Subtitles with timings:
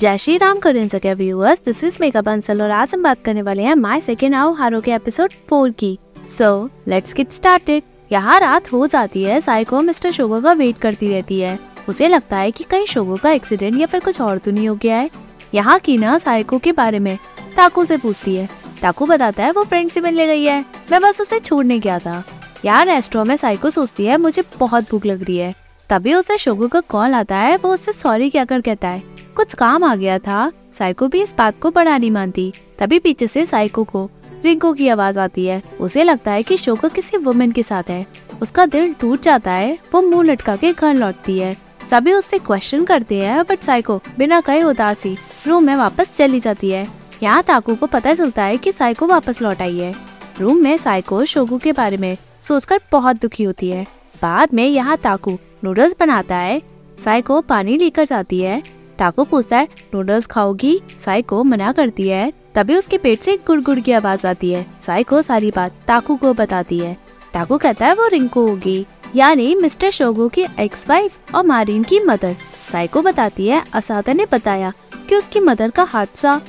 [0.00, 3.42] जय श्री राम करें जगह viewers this is Megha Bansal और आज हम बात करने
[3.42, 8.38] वाले हैं माय सेकेंड आओ हारो के एपिसोड फोर की। सो लेट्स गेट स्टार्टेड यहाँ
[8.40, 11.58] रात हो जाती है साइको मिस्टर शोगो का वेट करती रहती है।
[11.88, 14.74] उसे लगता है कि कहीं शोगो का एक्सीडेंट या फिर कुछ और तो नहीं हो
[14.74, 15.10] गया है।
[15.54, 17.18] यहाँ की ना साइको के बारे में
[17.56, 18.48] ताकू से पूछती है।
[18.82, 22.22] ताकू बताता है, वो फ्रेंड से मिलने गई है। मैं बस उसे छोड़ने गया था।
[22.64, 25.54] यार रेस्टोरेंट में साइको सोचती है, मुझे बहुत भूख लग रही है।
[25.90, 29.02] तभी उसे शोगो का कॉल आता है, वो उससे सॉरी क्या कर कहता है।
[29.36, 33.26] कुछ काम आ गया था। साइको भी इस बात को बड़ा नहीं मानती। तभी पीछे
[33.26, 34.10] से साइको को,
[34.44, 38.06] रिंको की आवाज़ आती है। उसे लगता है कि शोको किसी वुमेन के साथ है।
[38.42, 41.56] उसका दिल टूट जाता है। वो मुँह लटका के घर लौटती है।
[41.90, 46.70] सभी उससे क्वेश्चन करते हैं बट साइको बिना कहे उदासी रूम में वापस चली जाती
[46.70, 46.88] है।
[47.22, 49.94] यहाँ ताकू को पता चलता है कि साइको वापस लौट आई है।
[50.40, 53.86] रूम में साइको शोगू के बारे में सोचकर बहुत दुखी होती है।
[54.22, 56.62] बाद में यहाँ ताकू नूडल्स बनाता है।
[57.04, 58.62] साई को पानी लेकर जाती है।
[58.98, 60.82] टाको पूछता है, नूडल्स खाओगी?
[61.04, 65.02] साई को मना करती है। तभी उसके पेट से गुड़गुड़ की आवाज़ आती है। साई
[65.02, 66.96] को सारी बात टाकू को बताती है।
[67.32, 68.86] टाकू कहता है, वो रिंकू होगी,
[69.16, 72.36] यानी मिस्टर शोगो की एक्स वाइफ और मारिन की मदर।
[72.72, 74.72] साई को बताती है असादा ने बताया
[75.08, 76.40] कि उसकी मदर का हादसा।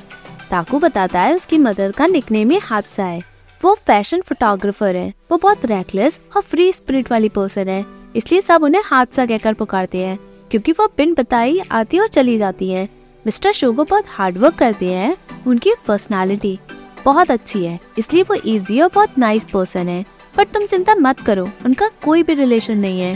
[0.51, 3.23] टाकू बताता है, उसकी मदर का निकने में हादसा है।
[3.63, 8.63] वो फ़ैशन फोटोग्राफर है। वो बहुत रेकलेस और फ्री स्पिरिट वाली पर्सन है। इसलिए सब
[8.63, 10.17] उन्हें हादसा कहकर पुकारते हैं,
[10.51, 12.87] क्योंकि वो बिन बताई आती और चली जाती हैं।
[13.25, 15.15] मिस्टर शोगो बहुत हार्ड वर्क करते हैं,
[15.47, 16.57] उनकी पर्सनालिटी
[17.05, 21.19] बहुत अच्छी है, इसलिए वो इजी और बहुत नाइस पर्सन है। पर तुम चिंता मत
[21.19, 23.15] करो, उनका कोई भी रिलेशन नहीं है।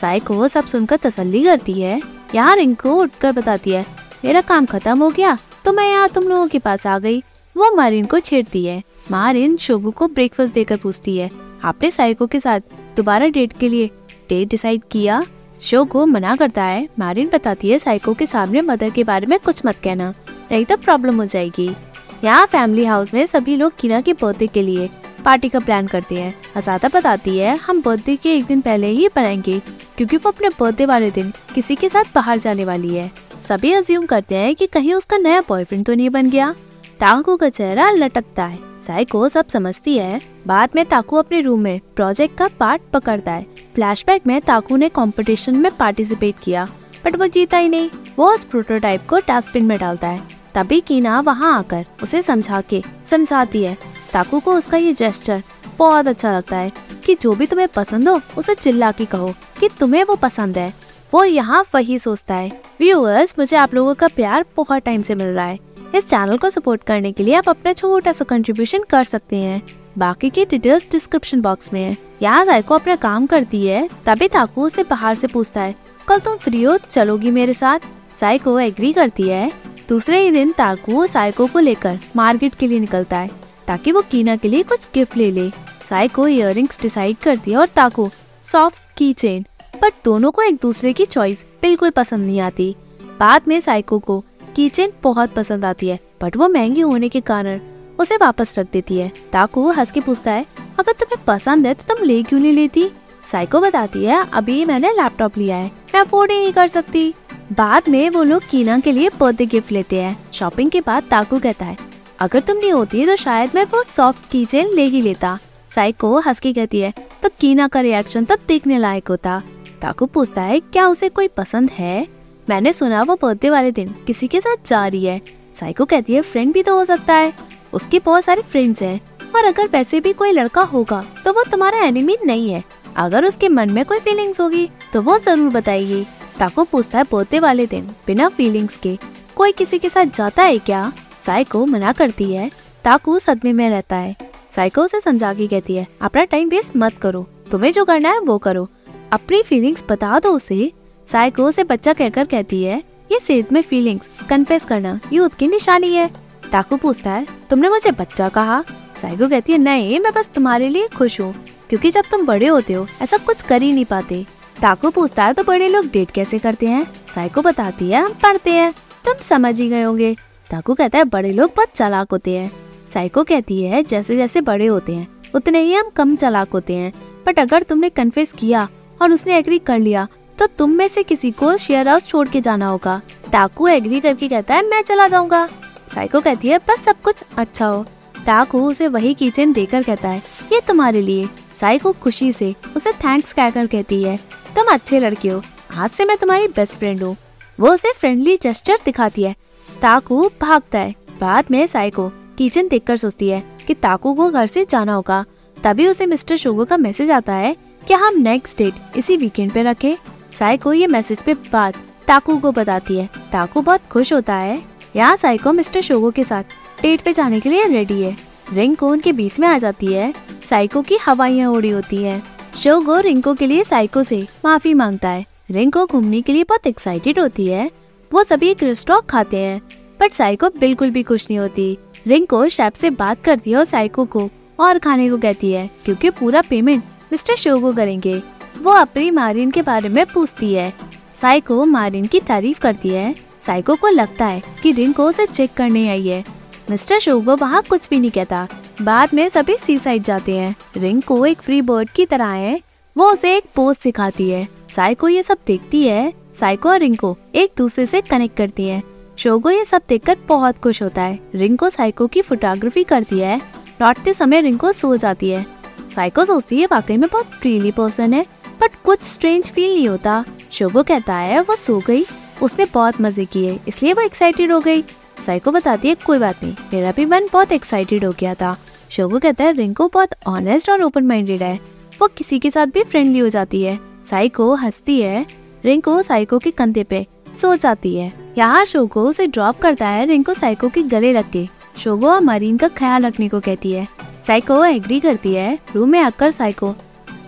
[0.00, 2.00] साई को वो सब सुनकर तसल्ली करती है,
[2.34, 3.84] यहाँ रिंको उठकर बताती है,
[4.24, 7.22] मेरा काम खत्म हो गया तो मैं यहाँ तुम लोगों के पास आ गई।
[7.56, 11.30] वो मारिन को छेड़ती है। मारिन शोगू को ब्रेकफास्ट देकर पूछती है,
[11.64, 12.60] आपने साइको के साथ
[12.96, 13.90] दोबारा डेट के लिए
[14.28, 15.24] डेट डिसाइड किया।
[15.62, 19.38] शो को मना करता है। मारिन बताती है साइको के सामने मदर के बारे में
[19.38, 20.14] कुछ मत कहना।
[20.52, 21.76] नहीं तो प्रॉब्लम हो जाएगी।
[22.24, 24.90] यहाँ फैमिली हाउस में सभी लोग कीना के बर्थडे के लिए
[25.24, 29.08] पार्टी का प्लान करते हैं। असादा बताती है, हम बर्थडे के एक दिन पहले ही
[29.08, 29.62] बनाएँगे,
[29.96, 33.10] क्योंकि वो अपने बर्थडे वाले दिन किसी के साथ बाहर जाने वाली है।
[33.48, 36.54] सभी अज्यूम करते हैं कि कहीं उसका नया बॉयफ्रेंड तो नहीं बन गया।
[37.00, 41.80] टांगू का चेहरा लटकता है। साइको सब समझती है। बाद में ताकू अपने रूम में
[41.96, 46.68] प्रोजेक्ट का पार्ट पकड़ता है। फ्लैशबैक में ताकू ने कंपटीशन में पार्टिसिपेट किया।
[47.04, 50.22] बट वो जीता ही नहीं। वो उस प्रोटोटाइप को डस्टबिन में डालता है।
[50.54, 53.76] तभी कीना वहाँ आकर उसे समझा के समझाती है।
[54.12, 55.42] ताकू को उसका ये जेस्टर
[55.78, 56.72] बहुत अच्छा लगता है
[57.04, 60.72] कि जो भी तुम्हें पसंद हो, उसे चिल्ला के कहो कि तुम्हें वो पसंद है।
[61.14, 65.26] वो यहाँ वही सोचता है। व्यूअर्स मुझे आप लोगों का प्यार बहुत टाइम से मिल
[65.26, 65.58] रहा है।
[65.94, 69.62] इस चैनल को सपोर्ट करने के लिए आप अपना छोटा सा कंट्रीब्यूशन कर सकते हैं।
[69.98, 74.64] बाकी की डिटेल्स डिस्क्रिप्शन बॉक्स में है। यहाँ जायको अपना काम करती है, तभी ताकू
[74.64, 75.74] उसे बाहर से पूछता है,
[76.08, 77.80] कल तुम फ्री हो, चलोगी मेरे साथ?
[78.20, 79.50] साइको एग्री करती है।
[79.88, 83.30] दूसरे ही दिन ताकू साइको को लेकर मार्केट के लिए निकलता है,
[83.66, 85.50] ताकि वो कीना के लिए कुछ गिफ्ट ले ले।
[85.88, 88.08] साइको इयर डिसाइड करती है और ताकू
[88.44, 89.44] सॉफ्ट की चेन
[89.82, 92.74] बट दोनों को एक दूसरे की चॉइस बिल्कुल पसंद नहीं आती।
[93.20, 94.24] बाद में साइको को
[94.56, 97.60] कीचेन बहुत पसंद आती है बट वो महँगी होने के कारण
[97.98, 100.46] उसे वापस रख देती है। ताकू हंस के पूछता है,
[100.78, 102.88] अगर तुम्हें पसंद है तो तुम ले क्यों नहीं लेती?
[103.26, 107.12] साइको बताती है, अभी मैंने लैपटॉप लिया है, मैं अफोर्ड ही नहीं कर सकती।
[107.52, 111.38] बाद में वो लोग कीना के लिए बर्थडे गिफ्ट लेते हैं। शॉपिंग के बाद ताकू
[111.40, 111.76] कहता है,
[112.20, 115.38] अगर तुम नहीं होती तो शायद मैं वो सॉफ्ट कीचेन ले ही लेता।
[115.74, 119.42] साइको हंस के कहती है तो कीना का रिएक्शन तब देखने लायक होता।
[119.82, 122.06] ताकू पूछता है, क्या उसे कोई पसंद है?
[122.48, 125.20] मैंने सुना वो बर्थडे वाले दिन किसी के साथ जा रही है।
[125.56, 127.32] साइको कहती है फ्रेंड भी तो हो सकता है।
[127.72, 129.00] उसके बहुत सारे फ्रेंड्स हैं।
[129.36, 132.62] और अगर वैसे भी कोई लड़का होगा तो वो तुम्हारा एनिमी नहीं है।
[132.96, 136.04] अगर उसके मन में कोई फीलिंग्स होगी तो वो ज़रूर बताएगी।
[136.38, 138.98] ताको पूछता है बर्थडे वाले दिन बिना फीलिंग्स के,
[139.36, 140.92] कोई किसी के साथ जाता है क्या?
[141.26, 142.50] साइको मना करती है।
[142.84, 144.16] ताकू सदमे में रहता है।
[144.56, 148.18] साइको उसे समझा के कहती है, अपना टाइम वेस्ट मत करो। तुम्हें जो करना है
[148.20, 148.68] वो करो।
[149.12, 150.72] अपनी फीलिंग्स बता दो उसे।
[151.08, 155.92] साइको से बच्चा कहकर कहती है, ये सेज में फीलिंग्स कन्फेस करना यूथ की निशानी
[155.94, 156.10] है।
[156.52, 158.62] टाकू पूछता है, तुमने मुझे बच्चा कहा?
[159.02, 161.32] साइको कहती है, नहीं, मैं बस तुम्हारे लिए खुश हूँ,
[161.70, 164.24] क्योंकि जब तुम बड़े होते हो, ऐसा कुछ कर ही नहीं पाते।
[164.62, 166.84] टाकू पूछता है तो बड़े लोग डेट कैसे करते हैं?
[167.14, 168.72] साइको बताती है, हम पढ़ते हैं,
[169.04, 170.14] तुम समझ ही गए होंगे।
[170.50, 172.50] टाकू कहता है, बड़े लोग बहुत चलाक होते हैं।
[172.94, 176.92] साइको कहती है, जैसे जैसे बड़े होते हैं, उतने ही हम कम चलाक होते हैं।
[177.26, 178.68] बट अगर तुमने कन्फेस किया
[179.02, 180.06] और उसने एग्री कर लिया
[180.38, 183.00] तो तुम में से किसी को शेयर हाउस छोड़ के जाना होगा।
[183.32, 185.48] टाकू एग्री करके कहता है, मैं चला जाऊँगा।
[185.94, 187.84] साइको कहती है, बस सब कुछ अच्छा हो।
[188.26, 190.22] टाकू उसे वही किचन देकर कहता है,
[190.52, 191.28] ये तुम्हारे लिए।
[191.60, 194.16] साइको खुशी से उसे थैंक्स कहकर कहती है,
[194.56, 195.42] तुम अच्छे लड़के हो।
[195.74, 197.16] आज से मैं तुम्हारी बेस्ट फ्रेंड हूँ।
[197.58, 199.34] वो उसे फ्रेंडली जेस्टर दिखाती है।
[199.68, 202.08] ताकू भागता है। बाद में साइको
[202.38, 205.24] किचन देखकर सोचती है कि ताकू को घर से जाना होगा।
[205.56, 209.62] तभी उसे मिस्टर शोगो का मैसेज आता है कि हम नेक्स्ट डेट इसी वीकेंड पे
[209.62, 209.96] रखें।
[210.38, 211.74] साइको ये मैसेज पे बात
[212.06, 214.62] ताकू को बताती है। ताकू बहुत खुश होता है।
[214.96, 216.44] यहाँ साइको मिस्टर शोगो के साथ
[216.82, 218.16] डेट पे जाने के लिए रेडी है।
[218.52, 220.14] रिंको उनके बीच में आ जाती है।
[220.50, 222.22] साइको की हवाइयाँ उड़ी होती है।
[222.58, 227.18] शोगो रिंको के लिए साइको से माफ़ी माँगता है। रिंको घूमने के लिए बहुत एक्साइटेड
[227.18, 227.70] होती है।
[228.12, 229.62] वो सभी एक रेस्टोरेंट खाते हैं।
[230.00, 234.04] बट साइको बिल्कुल भी खुश नहीं होती। रिंको शेफ से बात करती है और साइको
[234.04, 234.30] को
[234.60, 238.22] और खाने को कहती है। क्योंकि पूरा पेमेंट मिस्टर शोगो करेंगे।
[238.62, 240.74] वो अपनी मारिन के बारे में पूछती है।
[241.20, 243.14] साइको मारिन की तारीफ़ करती है।
[243.46, 246.24] साइको को लगता है कि रिंको उसे चेक करने आई है।
[246.70, 248.48] मिस्टर शोगो वहाँ कुछ भी नहीं कहता।
[248.82, 252.60] बाद में सभी सी साइड जाते हैं। रिंग को एक फ्री बर्ड की तरह है।
[252.96, 257.16] वो उसे एक पोज सिखाती है। साइको ये सब देखती है। साइको और रिंग को
[257.34, 258.82] एक दूसरे से कनेक्ट करती है।
[259.16, 263.38] शोगो ये सब देखकर बहुत खुश होता है। रिंको साइको की फोटोग्राफी करती है।
[263.82, 265.46] लौटते समय रिंको सो जाती है।
[265.94, 268.26] साइको सोचती है, वाकई में बहुत फ्रीली पर्सन है।
[268.60, 272.04] बट कुछ स्ट्रेंज फील नहीं होता। शोगो कहता है, वो सो गई।
[272.42, 274.82] उसने बहुत मज़े किए, इसलिए वो एक्साइटेड हो गई।
[275.26, 278.56] साइको बताती है, कोई बात नहीं, मेरा भी मन बहुत एक्साइटेड हो गया था।
[278.90, 281.58] शोगो कहता है, रिंको बहुत ऑनेस्ट और ओपन माइंडेड है।
[282.00, 283.78] वो किसी के साथ भी फ्रेंडली हो जाती है।
[284.10, 285.26] साइको हंसती है।
[285.64, 287.06] रिंको साइको के कंधे पे
[287.40, 291.46] सो जाती है। यहाँ शोगो उसे ड्रॉप करता है, रिंको साइको के गले लग के।
[291.78, 293.86] शोगो और मरीन का ख्याल रखने को कहती है।
[294.26, 296.74] साइको एग्री करती है। रूम में आकर साइको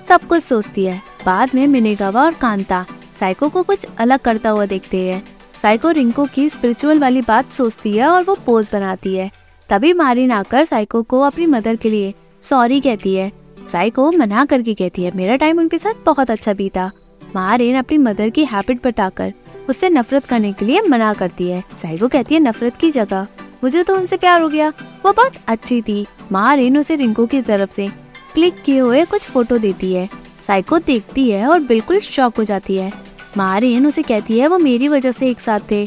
[0.08, 2.84] सब कुछ सोचती है। बाद में मिनेगावा और कांता
[3.20, 5.22] साइको को कुछ अलग करता हुआ देखते हैं।
[5.62, 9.30] साइको रिंको की स्पिरिचुअल वाली बात सोचती है और वो पोज बनाती है।
[9.68, 13.32] तभी मारिन आकर साइको को अपनी मदर के लिए सॉरी कहती है।
[13.72, 16.90] साइको मना करके कहती है, मेरा टाइम उनके साथ बहुत अच्छा बीता।
[17.36, 19.32] मारिन अपनी मदर की हैबिट बताकर
[19.68, 23.26] उससे नफरत करने के लिए मना करती है। साइको कहती है, नफरत की जगह?
[23.64, 24.68] मुझे तो उनसे प्यार हो गया।
[25.04, 27.88] वो बहुत अच्छी थी। मारिन उसे रिंको की तरफ़ से
[28.34, 32.76] क्लिक किए हुए कुछ फ़ोटो देती है। साइको देखती है और बिल्कुल शॉक हो जाती
[32.76, 32.92] है।
[33.36, 35.86] मारिन उसे कहती है, वो मेरी वजह से एक साथ थे।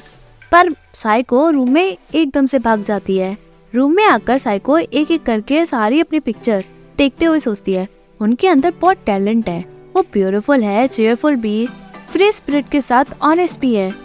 [0.51, 3.37] पर साइको रूम में एकदम से भाग जाती है।
[3.75, 6.63] रूम में आकर साइको एक एक करके सारी अपनी पिक्चर
[6.97, 7.87] देखते हुए सोचती है।
[8.19, 9.65] उनके अंदर बहुत टैलेंट है।
[9.95, 11.67] वो ब्यूटीफुल है चेयरफुल भी
[12.11, 13.95] फ्री स्पिरिट के साथ ऑनेस्ट भी है।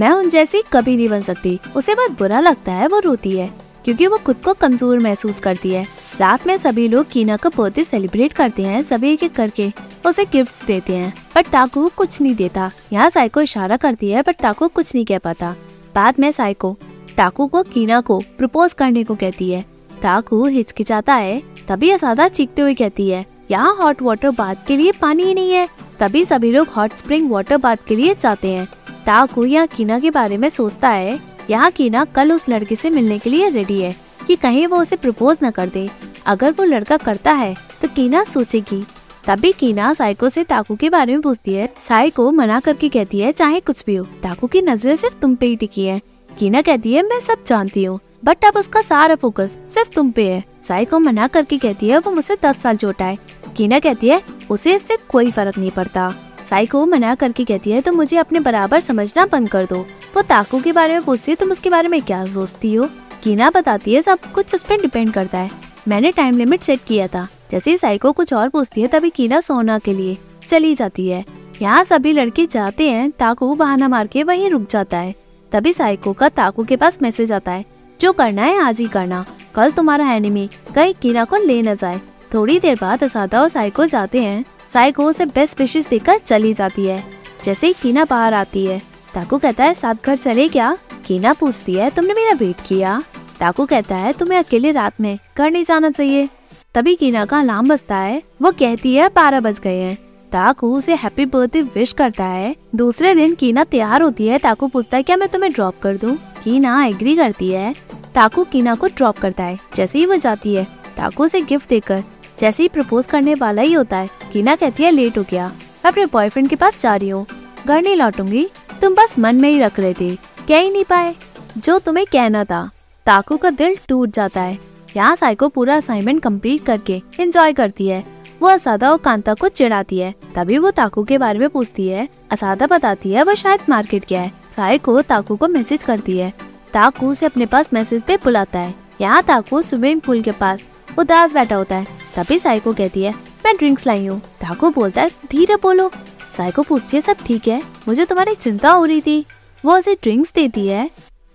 [0.00, 3.69] मैं उन जैसी कभी नहीं बन सकती। उसे बहुत बुरा लगता है, वो रोती है।
[3.84, 5.86] क्योंकि वो खुद को कमज़ोर महसूस करती है।
[6.20, 9.72] रात में सभी लोग कीना का बर्थडे सेलिब्रेट करते हैं, सभी एक एक करके
[10.06, 14.32] उसे गिफ्ट्स देते हैं। पर टाकू कुछ नहीं देता। यहाँ साइको इशारा करती है, पर
[14.32, 15.54] टाकू कुछ नहीं कह पाता।
[15.94, 16.76] बाद में साइको
[17.16, 19.64] टाकू को, कीना को प्रपोज करने को कहती है।
[20.02, 24.92] टाकू हिचकिचाता है, तभी असादा चीखते हुए कहती है, यहाँ हॉट वाटर बाथ के लिए
[24.92, 25.68] पानी ही नहीं है।
[26.00, 28.68] तभी सभी लोग हॉट स्प्रिंग वाटर बाथ के लिए जाते हैं।
[29.06, 31.18] टाकू यहाँ कीना के बारे में सोचता है
[31.50, 33.94] यहाँ कीना कल उस लड़के से मिलने के लिए रेडी है,
[34.26, 35.88] कि कहीं वो उसे प्रपोज न कर दे।
[36.26, 38.82] अगर वो लड़का करता है तो कीना सोचेगी।
[39.26, 43.32] तभी कीना साइको से ताकू के बारे में पूछती है। साइको मना करके कहती है,
[43.32, 46.00] चाहे कुछ भी हो ताकू की नज़रें सिर्फ़ तुम पे ही टिकी है।
[46.30, 50.28] कीना कहती है, मैं सब जानती हूँ बट अब उसका सारा फोकस सिर्फ़ तुम पे
[50.28, 53.18] है। साइको मना करके कहती है, वो मुझसे दस साल छोटा है।
[53.56, 56.12] कीना कहती है, उसे इससे कोई फ़र्क नहीं पड़ता।
[56.48, 59.80] साइको मना करके कहती है तो मुझे अपने बराबर समझना बंद कर दो।
[60.16, 62.88] वो ताकू के बारे में पूछती है, तुम उसके बारे में क्या सोचती हो?
[63.22, 65.50] कीना बताती है, सब कुछ उस पर डिपेंड करता है।
[65.88, 69.40] मैंने टाइम लिमिट सेट किया था। जैसे ही साइको कुछ और पूछती है, तभी कीना
[69.40, 70.16] सोना के लिए
[70.48, 71.24] चली जाती है।
[71.62, 75.14] यहाँ सभी लड़के जाते हैं, ताकू बहाना मार के वहीं रुक जाता है।
[75.52, 77.64] तभी साइको का ताकू के पास मैसेज आता है,
[78.00, 82.00] जो करना है, आज ही करना। कल तुम्हारा एनिमी कहीं कीना को ले न जाए।
[82.34, 86.86] थोड़ी देर बाद असादा और साइको जाते हैं साइको उसे बेस्ट विशेष देकर चली जाती
[86.86, 87.04] है।
[87.44, 88.82] जैसे ही कीना बाहर आती है,
[89.14, 90.78] ताकू कहता है, साथ घर चले क्या?
[91.06, 93.02] कीना पूछती है, तुमने मेरा वेट किया?
[93.40, 96.28] ताकू कहता है, तुम्हें अकेले रात में घर नहीं जाना चाहिए।
[96.74, 99.98] तभी कीना का अलार्म बजता है, वो कहती है, बारह बज गए हैं।
[100.32, 104.96] ताकू उसे हैप्पी बर्थडे विश करता है। दूसरे दिन कीना तैयार होती है, ताकू पूछता
[104.96, 106.16] है, क्या मैं तुम्हें ड्रॉप कर दूँ?
[106.44, 107.74] कीना एग्री करती है।
[108.14, 110.64] ताकू कीना को ड्रॉप करता है, जैसे ही वो जाती है।
[110.96, 112.04] ताकू उसे गिफ्ट देकर
[112.40, 115.90] जैसे ही प्रपोज करने वाला ही होता है, कीना कहती है, लेट हो गया। मैं
[115.92, 117.26] अपने बॉयफ्रेंड के पास जा रही हूँ।
[117.66, 118.48] घर नहीं लौटूँगी।
[118.82, 120.14] तुम बस मन में ही रख रहे थे।
[120.48, 121.14] कह ही नहीं पाए।
[121.58, 122.70] जो तुम्हें कहना था।
[123.06, 124.58] ताकू का दिल टूट जाता है।
[124.96, 128.04] यहाँ साइको पूरा असाइनमेंट कंप्लीट करके एंजॉय करती है।
[128.42, 132.08] वो असादा और कांता को चिढ़ाती है। तभी वो ताकू के बारे में पूछती है।
[132.30, 136.32] असादा बताती है वो शायद मार्केट गया है। साइको ताकू को मैसेज करती है।
[136.72, 140.64] ताकू उसे अपने पास मैसेज पे बुलाता है। यहाँ ताकू स्विमिंग पूल के पास
[140.98, 143.12] उदास बैठा होता है। तभी साइको कहती है,
[143.44, 145.90] मैं ड्रिंक्स लाई हूँ। ताको बोलता है, धीरे बोलो।
[146.36, 147.62] साइको पूछती है, सब ठीक है?
[147.88, 149.24] मुझे तुम्हारी चिंता हो रही थी।
[149.64, 150.88] वो उसे ड्रिंक्स देती है।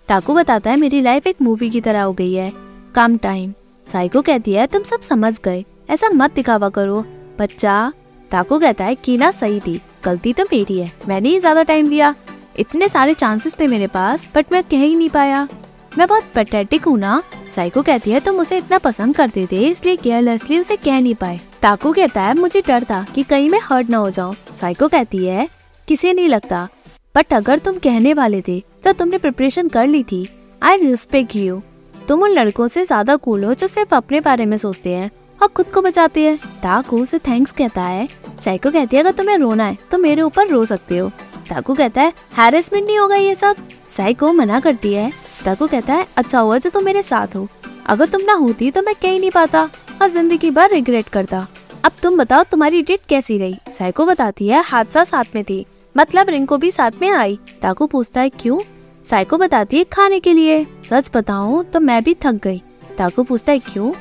[0.09, 2.51] ताकू बताता है, मेरी लाइफ एक मूवी की तरह हो गई है।
[2.95, 3.53] कम टाइम
[3.87, 7.03] साइको कहती है, तुम सब समझ गए। ऐसा मत दिखावा करो।
[7.39, 7.91] बच्चा।
[8.31, 12.13] ताकू कहता है, कीना सही थी। गलती तो मेरी है। मैंने ही ज़्यादा टाइम दिया
[12.59, 15.47] इतने सारे चांसेस थे मेरे पास बट मैं कह ही नहीं पाया।
[15.97, 17.21] मैं बहुत पेटेटिक हूँ ना।
[17.55, 21.39] साइको कहती है, तुम उसे इतना पसंद करते थे, इसलिए केयरलेसली उसे कह नहीं पाए।
[21.61, 25.25] ताकू कहता है, मुझे डर था कि कहीं मैं हर्ट ना हो जाऊँ। साइको कहती
[25.25, 25.47] है,
[25.87, 26.67] किसे नहीं लगता?
[27.15, 30.27] बट अगर तुम कहने वाले थे तो तुमने प्रिपरेशन कर ली थी।
[30.61, 31.61] आई रिस्पेक्ट यू
[32.07, 35.09] तुम उन लड़कों से ज़्यादा कूल हो जो सिर्फ़ अपने बारे में सोचते हैं
[35.39, 38.07] और खुद को बचाते हैं। ताकू उसे थैंक्स कहता है।
[38.39, 41.09] साइको कहती है, अगर तुम्हें रोना है तो मेरे ऊपर रो सकते हो।
[41.49, 43.55] ताकू कहता है हैरेसमेंट नहीं होगा ये सब?
[43.89, 45.11] साइको मना करती है
[45.45, 47.47] ताकू कहता है अच्छा हुआ जो तुम मेरे साथ हो।
[47.87, 49.61] अगर तुम ना होती तो मैं कह नहीं पाता
[50.01, 51.45] और ज़िंदगी भर रिग्रेट करता।
[51.85, 53.55] अब तुम बताओ तुम्हारी डेट कैसी रही?
[53.77, 58.21] साइको बताती है, हादसा साथ में थी। मतलब रिंको भी साथ में आई। ताकू पूछता
[58.21, 58.59] है, क्यों?
[59.07, 62.61] साइको बताती है, खाने के लिए। सच बताऊँ तो मैं भी थक गई।
[62.97, 63.91] ताकू पूछता है, क्यों?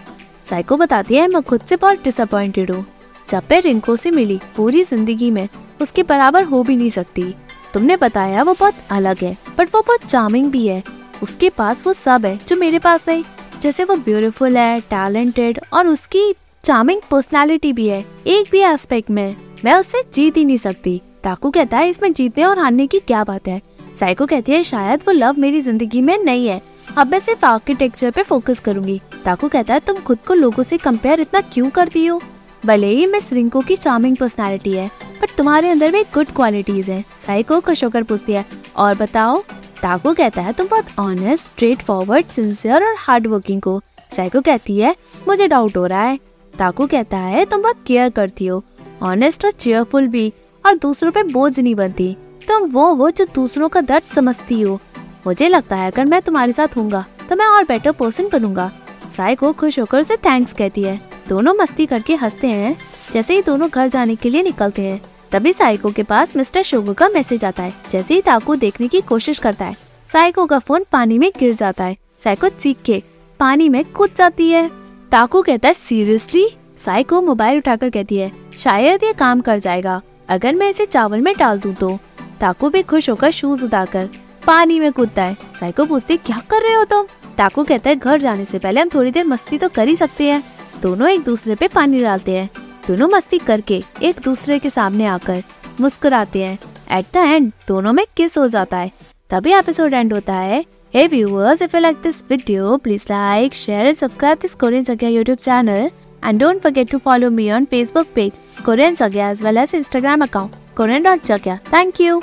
[0.50, 2.84] साइको बताती है, मैं खुद से बहुत डिसअपॉइंटेड हूँ।
[3.28, 5.48] जब मैं रिंको से मिली पूरी ज़िंदगी में,
[5.80, 7.34] उसके बराबर हो भी नहीं सकती।
[7.74, 10.82] तुमने बताया वो बहुत अलग है बट वो बहुत चार्मिंग भी है।
[11.25, 13.25] उसके पास वो सब है जो मेरे पास नहीं
[13.62, 16.33] जैसे वो ब्यूटीफुल है टैलेंटेड और उसकी
[16.64, 21.50] चार्मिंग पर्सनालिटी भी है। एक भी एस्पेक्ट में मैं उससे जीत ही नहीं सकती। ताकू
[21.50, 23.61] कहता है, इसमें जीतने और हारने की क्या बात है?
[23.97, 26.61] साइको कहती है, शायद वो लव मेरी ज़िंदगी में नहीं है।
[26.99, 30.76] अब मैं सिर्फ़ आर्किटेक्चर पे फोकस करूँगी। ताकू कहता है, तुम खुद को लोगों से
[30.78, 32.21] कंपेयर इतना क्यों करती हो?
[32.64, 34.90] भले ही मिस रिंको की चार्मिंग पर्सनालिटी है
[35.23, 38.45] बट तुम्हारे अंदर में गुड क्वालिटीज है। साइको खुश होकर पूछती है,
[38.76, 39.43] और बताओ
[39.85, 43.83] ताको कहता है, तुम बहुत ऑनेस्ट स्ट्रेट फॉरवर्ड सिंसियर और हार्ड वर्किंग को
[44.17, 44.97] साइको कहती है,
[45.29, 46.19] मुझे डाउट हो रहा है।
[46.59, 48.64] ताको कहता है, तुम बहुत केयर करती हो।
[49.03, 50.33] ऑनेस्ट और चेयरफुल भी,
[50.67, 52.17] और दूसरों पे बोझ नहीं बनती।
[52.49, 54.81] तुम वो हो जो दूसरों का दर्द समझती हो।
[55.26, 56.91] मुझे लगता है, अगर मैं तुम्हारे साथ हूँ
[57.29, 58.73] तो मैं और बेटर पर्सन बनूँगा।
[59.17, 62.76] साइको खुश होकर उसे थैंक्स कहती है। दोनों मस्ती करके हँसते हैं,
[63.12, 65.03] जैसे ही दोनों घर जाने के लिए निकलते हैं।
[65.35, 69.00] तभी साइको के पास मिस्टर शोगो का मैसेज आता है, जैसे ही ताको देखने की
[69.00, 69.76] कोशिश करता है।
[70.12, 73.03] साइको का फ़ोन पानी में गिर जाता है। साइको चीख के,
[73.41, 74.71] पानी में कूद जाती है।
[75.12, 76.47] ताको कहता है, सीरियसली?
[76.79, 81.35] साइको मोबाइल उठाकर कहती है, शायद ये काम कर जाएगा। अगर मैं इसे चावल में
[81.38, 81.99] डाल दूँ तो?
[82.41, 84.09] ताको भी खुश होकर शूज़ उतार
[84.47, 87.07] पानी में कूदता है। साइको पूछती, क्या कर रहे हो तुम?
[87.38, 90.25] ताको कहता है, घर जाने से पहले हम थोड़ी देर मस्ती तो कर ही सकते
[90.25, 90.45] हैं।
[90.83, 92.50] दोनों एक दूसरे पे पानी डालते हैं।
[92.87, 95.43] दोनों मस्ती करके एक दूसरे के सामने आकर
[95.81, 96.59] मुस्कुराते हैं।
[96.99, 98.91] एट द एंड दोनों में किस हो जाता है।
[99.31, 100.64] तभी एपिसोड एंड होता है।
[100.95, 105.11] Hey viewers if you like this video please like share and subscribe this Korean सगिया
[105.11, 105.91] YouTube channel
[106.25, 108.33] and don't forget to follow me on Facebook page
[108.64, 112.23] Korean सगिया as well as Instagram account Korean dot जगिया thank you